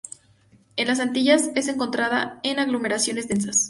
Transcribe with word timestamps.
En 0.77 0.87
las 0.87 0.99
Antillas 0.99 1.51
es 1.53 1.67
encontrada 1.67 2.39
en 2.41 2.57
aglomeraciones 2.57 3.27
densas. 3.27 3.59